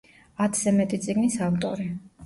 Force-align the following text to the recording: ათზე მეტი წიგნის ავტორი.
ათზე 0.45 0.73
მეტი 0.79 1.01
წიგნის 1.05 1.39
ავტორი. 1.51 1.91